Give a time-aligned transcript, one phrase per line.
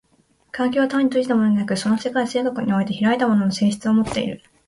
[0.51, 4.41] 環境は単に閉じたものでなく、その世界性格において開いたものの性質をもっている。